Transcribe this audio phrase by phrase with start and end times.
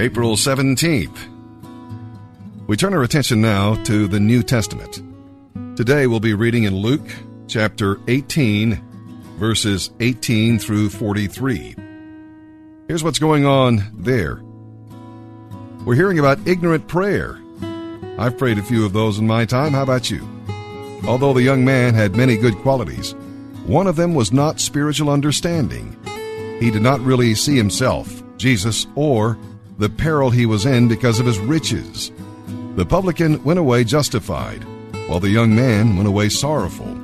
[0.00, 1.18] April 17th.
[2.68, 5.02] We turn our attention now to the New Testament.
[5.76, 7.08] Today we'll be reading in Luke
[7.48, 8.80] chapter 18,
[9.38, 11.74] verses 18 through 43.
[12.86, 14.40] Here's what's going on there.
[15.84, 17.36] We're hearing about ignorant prayer.
[18.20, 19.72] I've prayed a few of those in my time.
[19.72, 20.20] How about you?
[21.08, 23.16] Although the young man had many good qualities,
[23.66, 25.96] one of them was not spiritual understanding.
[26.60, 29.36] He did not really see himself, Jesus, or
[29.78, 32.12] the peril he was in because of his riches.
[32.74, 34.64] The publican went away justified,
[35.08, 36.94] while the young man went away sorrowful.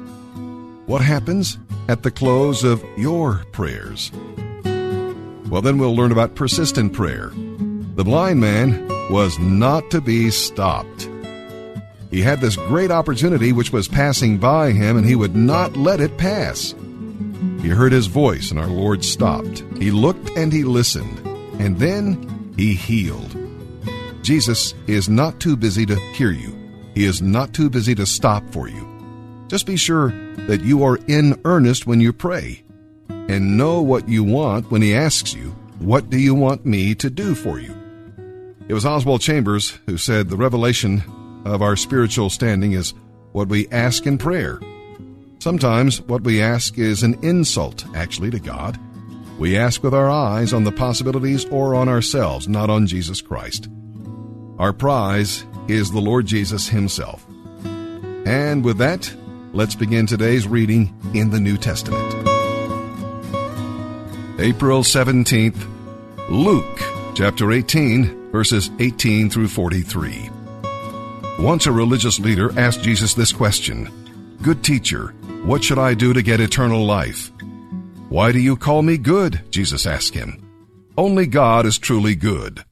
[0.87, 1.57] What happens
[1.89, 4.11] at the close of your prayers?
[5.49, 7.31] Well, then we'll learn about persistent prayer.
[7.95, 11.09] The blind man was not to be stopped.
[12.11, 16.01] He had this great opportunity which was passing by him, and he would not let
[16.01, 16.75] it pass.
[17.61, 19.63] He heard his voice, and our Lord stopped.
[19.79, 21.19] He looked and he listened,
[21.61, 23.37] and then he healed.
[24.23, 26.57] Jesus is not too busy to hear you.
[26.95, 28.89] He is not too busy to stop for you.
[29.49, 30.11] Just be sure
[30.47, 32.63] that you are in earnest when you pray
[33.09, 37.11] and know what you want when he asks you, What do you want me to
[37.11, 37.75] do for you?
[38.69, 41.03] It was Oswald Chambers who said the revelation
[41.45, 42.95] of our spiritual standing is
[43.33, 44.61] what we ask in prayer.
[45.39, 48.79] Sometimes what we ask is an insult, actually, to God.
[49.39, 53.69] We ask with our eyes on the possibilities or on ourselves, not on Jesus Christ.
[54.59, 57.27] Our prize is the Lord Jesus Himself.
[58.25, 59.13] And with that,
[59.53, 62.15] let's begin today's reading in the New Testament.
[64.39, 65.69] April 17th,
[66.31, 66.81] Luke
[67.15, 70.31] chapter 18, verses 18 through 43.
[71.39, 73.91] Once a religious leader asked Jesus this question
[74.43, 75.09] Good teacher,
[75.45, 77.31] what should I do to get eternal life?
[78.15, 79.41] Why do you call me good?
[79.51, 80.41] Jesus asked him.
[80.97, 82.65] Only God is truly good.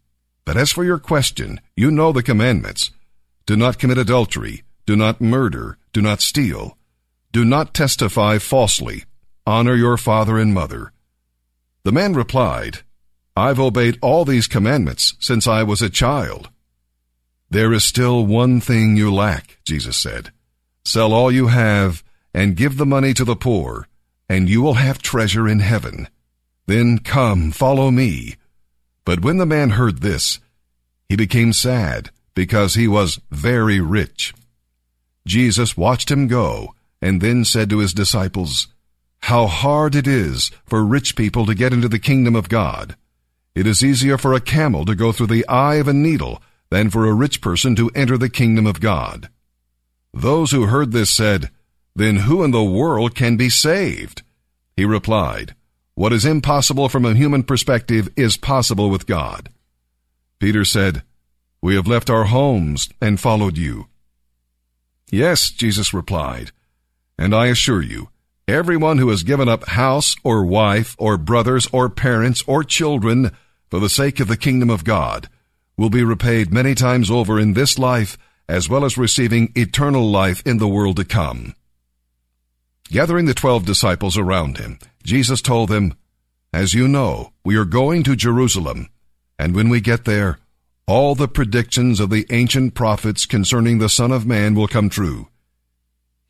[0.44, 2.92] But as for your question, you know the commandments.
[3.44, 4.62] Do not commit adultery.
[4.86, 5.78] Do not murder.
[5.92, 6.78] Do not steal.
[7.32, 9.02] Do not testify falsely.
[9.44, 10.92] Honor your father and mother.
[11.82, 12.82] The man replied,
[13.36, 16.50] I've obeyed all these commandments since I was a child.
[17.50, 20.30] There is still one thing you lack, Jesus said.
[20.84, 23.88] Sell all you have and give the money to the poor,
[24.32, 26.08] and you will have treasure in heaven.
[26.66, 28.36] Then come, follow me.
[29.04, 30.40] But when the man heard this,
[31.06, 34.32] he became sad because he was very rich.
[35.26, 38.68] Jesus watched him go and then said to his disciples,
[39.24, 42.96] How hard it is for rich people to get into the kingdom of God.
[43.54, 46.40] It is easier for a camel to go through the eye of a needle
[46.70, 49.28] than for a rich person to enter the kingdom of God.
[50.14, 51.50] Those who heard this said,
[51.94, 54.22] Then who in the world can be saved?
[54.76, 55.54] He replied,
[55.94, 59.50] What is impossible from a human perspective is possible with God.
[60.38, 61.02] Peter said,
[61.60, 63.88] We have left our homes and followed you.
[65.10, 66.52] Yes, Jesus replied,
[67.18, 68.08] and I assure you,
[68.48, 73.30] everyone who has given up house or wife or brothers or parents or children
[73.70, 75.28] for the sake of the kingdom of God
[75.76, 78.16] will be repaid many times over in this life
[78.48, 81.54] as well as receiving eternal life in the world to come.
[82.90, 85.94] Gathering the twelve disciples around him, Jesus told them,
[86.52, 88.88] As you know, we are going to Jerusalem,
[89.38, 90.38] and when we get there,
[90.86, 95.28] all the predictions of the ancient prophets concerning the Son of Man will come true.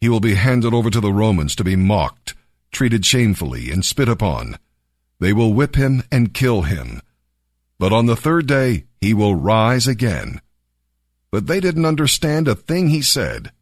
[0.01, 2.35] He will be handed over to the Romans to be mocked,
[2.71, 4.59] treated shamefully, and spit upon.
[5.21, 7.01] They will whip him and kill him.
[7.79, 10.41] But on the third day he will rise again.
[11.31, 13.53] But they didn't understand a thing he said.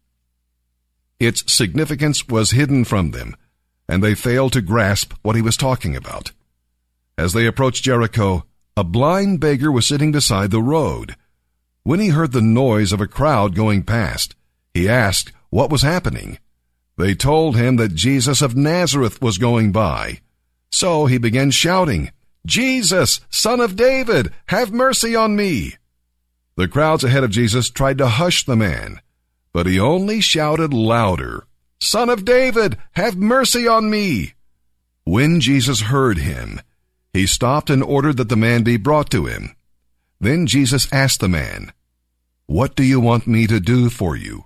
[1.20, 3.36] Its significance was hidden from them,
[3.86, 6.32] and they failed to grasp what he was talking about.
[7.18, 11.14] As they approached Jericho, a blind beggar was sitting beside the road.
[11.82, 14.34] When he heard the noise of a crowd going past,
[14.72, 16.38] he asked what was happening.
[16.96, 20.20] They told him that Jesus of Nazareth was going by.
[20.70, 22.10] So he began shouting,
[22.46, 25.74] Jesus, son of David, have mercy on me.
[26.56, 29.00] The crowds ahead of Jesus tried to hush the man,
[29.52, 31.44] but he only shouted louder,
[31.80, 34.34] Son of David, have mercy on me.
[35.04, 36.60] When Jesus heard him,
[37.12, 39.56] he stopped and ordered that the man be brought to him.
[40.20, 41.72] Then Jesus asked the man,
[42.46, 44.44] What do you want me to do for you?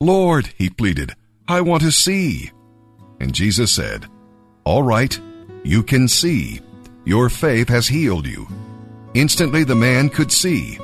[0.00, 1.14] Lord, he pleaded,
[1.46, 2.50] I want to see.
[3.20, 4.06] And Jesus said,
[4.64, 5.18] All right,
[5.62, 6.60] you can see.
[7.04, 8.48] Your faith has healed you.
[9.12, 10.78] Instantly the man could see,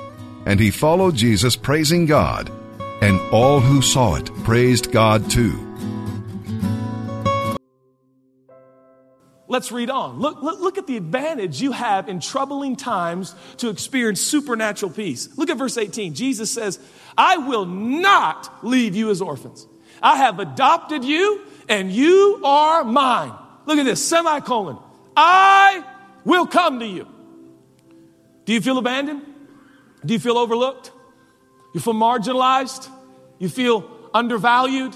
[0.46, 2.52] and he followed Jesus, praising God,
[3.00, 5.66] and all who saw it praised God too.
[9.50, 10.20] Let's read on.
[10.20, 15.28] Look, look, look at the advantage you have in troubling times to experience supernatural peace.
[15.36, 16.14] Look at verse 18.
[16.14, 16.78] Jesus says,
[17.18, 19.66] I will not leave you as orphans.
[20.00, 23.32] I have adopted you and you are mine.
[23.66, 24.78] Look at this semicolon.
[25.16, 25.84] I
[26.24, 27.08] will come to you.
[28.44, 29.22] Do you feel abandoned?
[30.06, 30.92] Do you feel overlooked?
[31.72, 32.88] You feel marginalized?
[33.38, 34.94] You feel undervalued?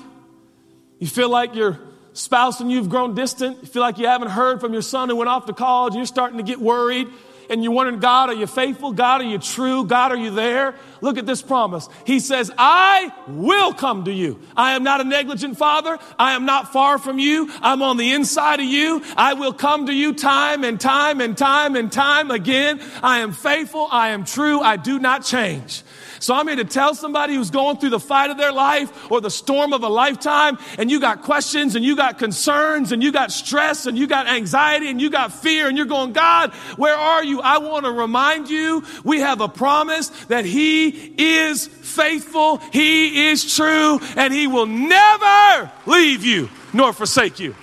[0.99, 1.81] You feel like your
[2.13, 3.59] spouse and you've grown distant?
[3.63, 5.99] You feel like you haven't heard from your son who went off to college and
[5.99, 7.09] you're starting to get worried?
[7.51, 8.93] and you're wondering, God, are you faithful?
[8.93, 9.85] God, are you true?
[9.85, 10.75] God, are you there?
[11.01, 11.89] Look at this promise.
[12.07, 14.41] He says, I will come to you.
[14.57, 15.99] I am not a negligent father.
[16.19, 17.51] I am not far from you.
[17.61, 19.03] I'm on the inside of you.
[19.17, 22.81] I will come to you time and time and time and time again.
[23.03, 23.89] I am faithful.
[23.91, 24.61] I am true.
[24.61, 25.83] I do not change.
[26.25, 29.21] So I'm here to tell somebody who's going through the fight of their life or
[29.21, 33.13] the storm of a lifetime, and you got questions and you got concerns and you
[33.13, 36.97] got stress and you got anxiety and you got fear, and you're going, God, where
[36.97, 37.43] are you?
[37.43, 43.55] I want to remind you we have a promise that He is faithful, He is
[43.55, 47.55] true, and He will never leave you nor forsake you.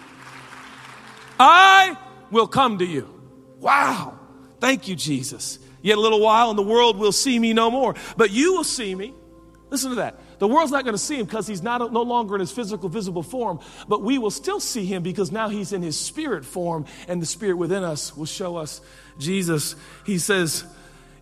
[1.39, 1.97] I
[2.29, 3.09] will come to you.
[3.57, 4.19] Wow.
[4.59, 5.57] Thank you, Jesus.
[5.81, 7.95] Yet a little while, and the world will see me no more.
[8.17, 9.13] But you will see me.
[9.71, 10.19] Listen to that.
[10.39, 12.89] The world's not going to see him because he's not, no longer in his physical,
[12.89, 16.85] visible form, but we will still see him because now he's in his spirit form,
[17.07, 18.81] and the spirit within us will show us
[19.17, 19.75] Jesus.
[20.05, 20.65] He says,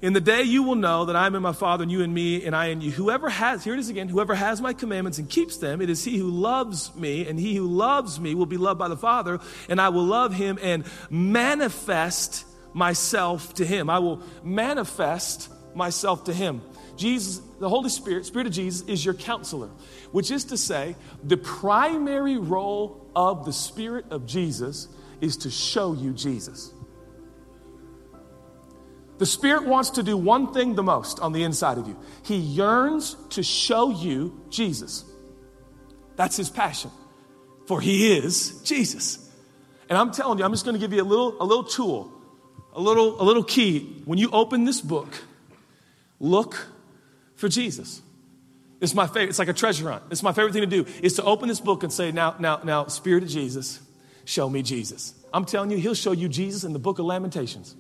[0.02, 2.12] In the day you will know that I am in my Father, and you in
[2.12, 2.90] me, and I in you.
[2.90, 6.04] Whoever has, here it is again, whoever has my commandments and keeps them, it is
[6.04, 9.40] he who loves me, and he who loves me will be loved by the Father,
[9.68, 13.90] and I will love him and manifest myself to him.
[13.90, 16.62] I will manifest myself to him.
[16.96, 19.70] Jesus, the Holy Spirit, Spirit of Jesus, is your counselor,
[20.12, 24.90] which is to say, the primary role of the Spirit of Jesus
[25.22, 26.74] is to show you Jesus.
[29.18, 32.36] The Spirit wants to do one thing the most on the inside of you He
[32.36, 35.06] yearns to show you Jesus.
[36.16, 36.92] That's His passion,
[37.66, 39.30] for He is Jesus.
[39.90, 42.19] And I'm telling you, I'm just going to give you a little, a little tool
[42.74, 44.02] a little, a little key.
[44.06, 45.24] When you open this book,
[46.20, 46.68] look
[47.36, 48.02] for Jesus.
[48.82, 49.30] It's my favorite.
[49.30, 50.04] It's like a treasure hunt.
[50.12, 52.62] It's my favorite thing to do is to open this book and say, now, now,
[52.64, 53.80] now, Spirit of Jesus,
[54.26, 55.14] show me Jesus.
[55.34, 57.76] I'm telling you, he'll show you Jesus in the book of Lamentations.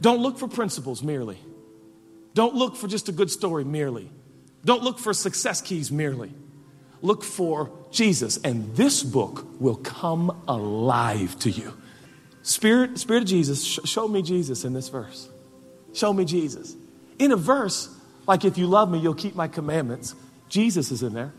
[0.00, 1.38] Don't look for principles merely.
[2.34, 4.10] Don't look for just a good story merely.
[4.64, 6.32] Don't look for success keys merely.
[7.02, 11.74] Look for Jesus, and this book will come alive to you.
[12.42, 15.28] Spirit, Spirit of Jesus, sh- show me Jesus in this verse.
[15.92, 16.76] Show me Jesus.
[17.18, 17.88] In a verse,
[18.26, 20.14] like if you love me, you'll keep my commandments,
[20.48, 21.32] Jesus is in there.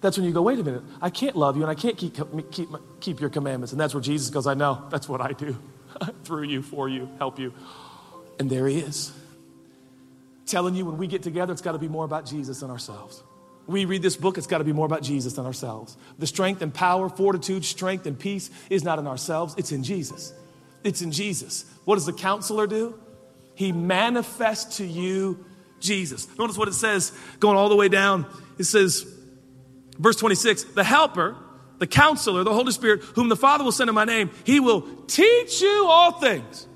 [0.00, 2.16] That's when you go, wait a minute, I can't love you and I can't keep,
[2.50, 2.68] keep,
[3.00, 3.72] keep your commandments.
[3.72, 5.56] And that's where Jesus goes, I know, that's what I do.
[6.24, 7.52] Through you, for you, help you.
[8.38, 9.12] And there he is.
[10.46, 13.22] Telling you when we get together, it's got to be more about Jesus than ourselves
[13.66, 15.96] we read this book, it's got to be more about Jesus than ourselves.
[16.18, 20.32] The strength and power, fortitude, strength and peace is not in ourselves, it's in Jesus.
[20.82, 21.64] It's in Jesus.
[21.84, 22.98] What does the counselor do?
[23.54, 25.44] He manifests to you
[25.80, 26.26] Jesus.
[26.38, 28.26] Notice what it says going all the way down.
[28.58, 29.06] It says,
[29.98, 31.36] verse 26 the helper,
[31.78, 34.82] the counselor, the Holy Spirit, whom the Father will send in my name, he will
[35.06, 36.66] teach you all things.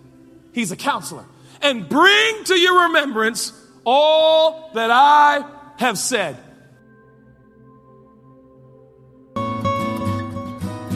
[0.52, 1.24] He's a counselor.
[1.60, 3.52] And bring to your remembrance
[3.84, 5.44] all that I
[5.78, 6.36] have said.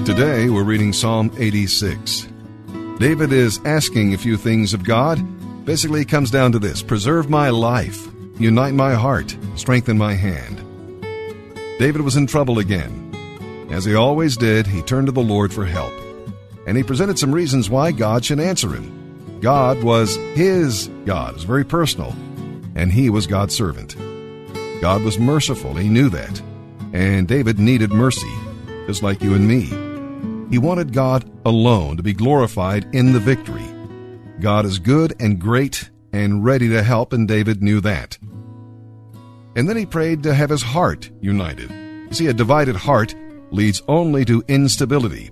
[0.08, 2.28] Today we're reading Psalm 86.
[2.98, 5.18] David is asking a few things of God.
[5.66, 10.56] Basically, it comes down to this preserve my life, unite my heart, strengthen my hand.
[11.78, 13.68] David was in trouble again.
[13.70, 15.92] As he always did, he turned to the Lord for help.
[16.66, 19.38] And he presented some reasons why God should answer him.
[19.42, 22.16] God was his God, it was very personal,
[22.74, 23.94] and he was God's servant.
[24.80, 26.40] God was merciful, he knew that.
[26.94, 28.32] And David needed mercy,
[28.86, 29.87] just like you and me.
[30.50, 33.66] He wanted God alone to be glorified in the victory.
[34.40, 38.16] God is good and great and ready to help, and David knew that.
[39.56, 41.70] And then he prayed to have his heart united.
[41.70, 43.14] You see, a divided heart
[43.50, 45.30] leads only to instability,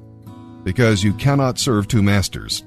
[0.65, 2.63] because you cannot serve two masters.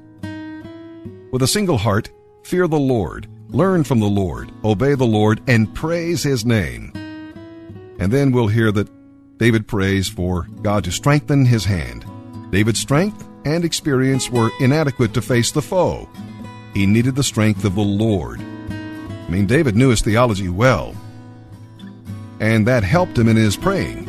[1.32, 2.10] With a single heart,
[2.44, 6.92] fear the Lord, learn from the Lord, obey the Lord, and praise his name.
[8.00, 8.90] And then we'll hear that
[9.38, 12.06] David prays for God to strengthen his hand
[12.50, 16.10] David's strength and experience were inadequate to face the foe.
[16.74, 18.40] He needed the strength of the Lord.
[18.40, 20.96] I mean, David knew his theology well,
[22.40, 24.08] and that helped him in his praying.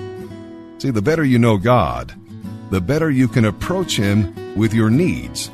[0.78, 2.14] See, the better you know God,
[2.70, 5.50] the better you can approach Him with your needs.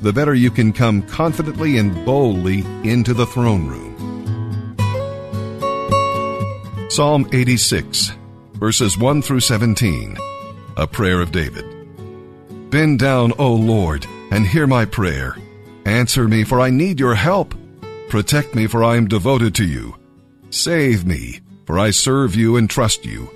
[0.00, 4.76] The better you can come confidently and boldly into the throne room.
[6.88, 8.12] Psalm 86,
[8.54, 10.16] verses 1 through 17,
[10.76, 11.69] a prayer of David.
[12.70, 15.36] Bend down, O Lord, and hear my prayer.
[15.86, 17.52] Answer me, for I need your help.
[18.08, 19.96] Protect me, for I am devoted to you.
[20.50, 23.28] Save me, for I serve you and trust you.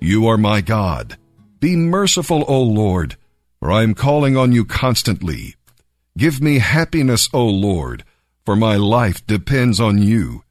[0.00, 1.18] You are my God.
[1.58, 3.16] Be merciful, O Lord,
[3.58, 5.56] for I am calling on you constantly.
[6.16, 8.04] Give me happiness, O Lord,
[8.46, 10.44] for my life depends on you.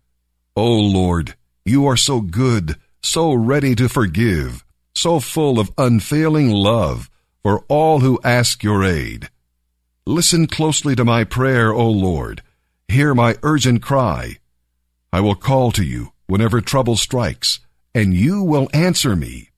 [0.58, 7.10] O Lord, you are so good, so ready to forgive, so full of unfailing love
[7.44, 9.30] for all who ask your aid.
[10.06, 12.42] Listen closely to my prayer, O Lord.
[12.88, 14.38] Hear my urgent cry.
[15.14, 17.60] I will call to you whenever trouble strikes,
[17.94, 19.50] and you will answer me.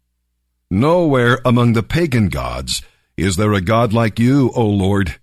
[0.69, 2.81] Nowhere among the pagan gods
[3.17, 5.15] is there a God like you, O Lord.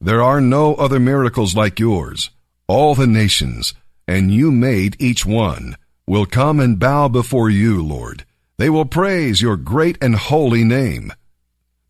[0.00, 2.30] There are no other miracles like yours.
[2.68, 3.74] All the nations,
[4.06, 5.76] and you made each one,
[6.06, 8.24] will come and bow before you, Lord.
[8.58, 11.12] They will praise your great and holy name.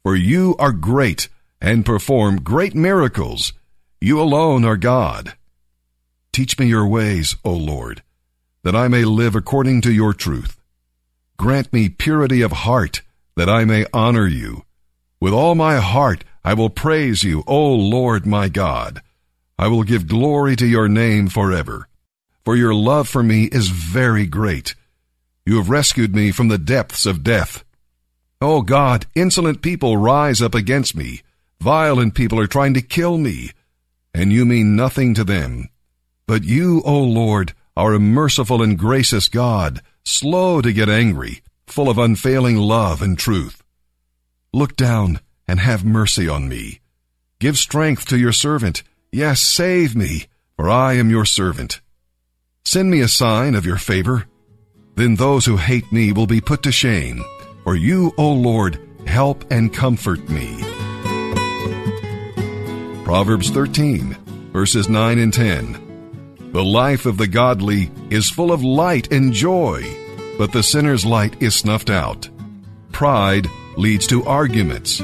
[0.07, 1.29] For you are great
[1.61, 3.53] and perform great miracles.
[4.01, 5.35] You alone are God.
[6.31, 8.05] Teach me your ways, O Lord,
[8.63, 10.61] that I may live according to your truth.
[11.37, 13.03] Grant me purity of heart,
[13.35, 14.63] that I may honor you.
[15.21, 19.03] With all my heart I will praise you, O Lord my God.
[19.59, 21.89] I will give glory to your name forever
[22.45, 24.77] for your love for me is very great.
[25.45, 27.65] You have rescued me from the depths of death.
[28.41, 31.23] O oh God, insolent people rise up against me.
[31.61, 33.51] Violent people are trying to kill me.
[34.13, 35.71] And you mean nothing to them.
[36.27, 41.89] But you, O Lord, are a merciful and gracious God, slow to get angry, full
[41.89, 43.63] of unfailing love and truth.
[44.53, 46.81] Look down and have mercy on me.
[47.39, 48.83] Give strength to your servant.
[49.13, 50.27] Yes, save me,
[50.57, 51.81] for I am your servant.
[52.67, 54.27] Send me a sign of your favor.
[54.95, 57.25] Then those who hate me will be put to shame.
[57.67, 60.63] For you, O Lord, help and comfort me.
[63.03, 64.17] Proverbs 13,
[64.53, 66.53] verses 9 and 10.
[66.53, 69.83] The life of the godly is full of light and joy,
[70.39, 72.29] but the sinner's light is snuffed out.
[72.93, 75.03] Pride leads to arguments.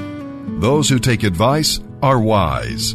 [0.61, 2.95] Those who take advice are wise.